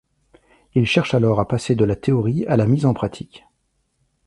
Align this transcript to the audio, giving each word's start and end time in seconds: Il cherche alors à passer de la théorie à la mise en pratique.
Il 0.73 0.87
cherche 0.87 1.13
alors 1.13 1.39
à 1.39 1.47
passer 1.47 1.75
de 1.75 1.85
la 1.85 1.95
théorie 1.95 2.43
à 2.47 2.57
la 2.57 2.65
mise 2.65 2.87
en 2.87 2.93
pratique. 2.95 3.45